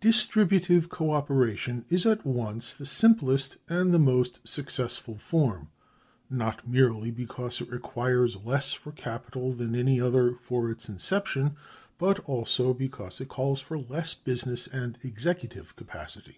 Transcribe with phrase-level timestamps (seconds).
[0.00, 5.70] Distributive co operation is at once the simplest and the most successful form,
[6.28, 11.56] not merely because it requires less for capital than any other for its inception,
[11.96, 16.36] but also because it calls for less business and executive capacity.